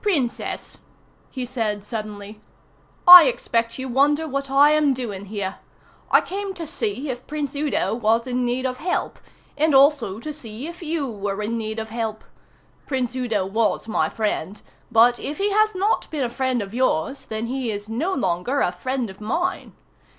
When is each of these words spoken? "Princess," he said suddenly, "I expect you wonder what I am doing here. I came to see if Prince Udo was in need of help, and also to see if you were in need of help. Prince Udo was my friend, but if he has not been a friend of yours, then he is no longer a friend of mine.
"Princess," 0.00 0.78
he 1.30 1.44
said 1.44 1.84
suddenly, 1.84 2.40
"I 3.06 3.24
expect 3.24 3.78
you 3.78 3.90
wonder 3.90 4.26
what 4.26 4.50
I 4.50 4.70
am 4.70 4.94
doing 4.94 5.26
here. 5.26 5.56
I 6.10 6.22
came 6.22 6.54
to 6.54 6.66
see 6.66 7.10
if 7.10 7.26
Prince 7.26 7.54
Udo 7.54 7.94
was 7.94 8.26
in 8.26 8.46
need 8.46 8.64
of 8.64 8.78
help, 8.78 9.18
and 9.54 9.74
also 9.74 10.18
to 10.18 10.32
see 10.32 10.66
if 10.66 10.82
you 10.82 11.06
were 11.06 11.42
in 11.42 11.58
need 11.58 11.78
of 11.78 11.90
help. 11.90 12.24
Prince 12.86 13.14
Udo 13.14 13.44
was 13.44 13.86
my 13.86 14.08
friend, 14.08 14.62
but 14.90 15.18
if 15.18 15.36
he 15.36 15.50
has 15.50 15.74
not 15.74 16.10
been 16.10 16.24
a 16.24 16.30
friend 16.30 16.62
of 16.62 16.72
yours, 16.72 17.24
then 17.26 17.44
he 17.44 17.70
is 17.70 17.86
no 17.86 18.14
longer 18.14 18.62
a 18.62 18.72
friend 18.72 19.10
of 19.10 19.20
mine. 19.20 19.74